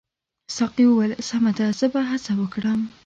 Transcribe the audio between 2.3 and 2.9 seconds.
وکړم.